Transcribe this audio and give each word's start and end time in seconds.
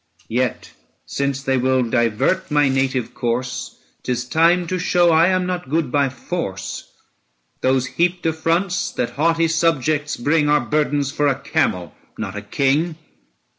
Yet 0.29 0.71
since 1.05 1.43
they 1.43 1.57
will 1.57 1.83
divert 1.83 2.49
my 2.49 2.69
native 2.69 3.13
course, 3.13 3.77
'Tis 4.01 4.25
time 4.27 4.65
to 4.65 4.79
show 4.79 5.11
I 5.11 5.27
am 5.27 5.45
not 5.45 5.69
good 5.69 5.91
by 5.91 6.09
force. 6.09 6.91
950 7.61 7.61
Those 7.61 7.85
heaped 7.97 8.25
affronts 8.25 8.91
that 8.93 9.11
haughty 9.11 9.47
subjects 9.47 10.17
bring 10.17 10.49
Are 10.49 10.59
burdens 10.59 11.11
for 11.11 11.27
a 11.27 11.39
camel, 11.39 11.93
not 12.17 12.35
a 12.35 12.41
king. 12.41 12.95